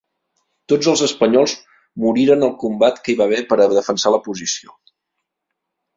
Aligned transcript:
Tots 0.71 0.87
els 0.93 1.03
espanyols 1.07 1.53
moriren 2.05 2.47
al 2.47 2.55
combat 2.65 2.99
que 3.05 3.15
hi 3.15 3.17
va 3.23 3.27
haver 3.29 3.45
per 3.53 3.59
a 3.67 3.71
defensar 3.77 4.17
la 4.17 4.25
posició. 4.29 4.79